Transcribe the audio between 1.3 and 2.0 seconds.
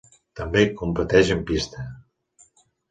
en pista.